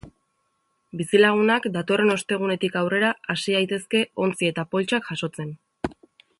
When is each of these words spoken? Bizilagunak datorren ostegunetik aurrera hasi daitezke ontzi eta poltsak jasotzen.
Bizilagunak 1.01 1.67
datorren 1.75 2.15
ostegunetik 2.15 2.79
aurrera 2.81 3.13
hasi 3.35 3.55
daitezke 3.59 4.03
ontzi 4.25 4.51
eta 4.53 4.67
poltsak 4.73 5.11
jasotzen. 5.13 5.57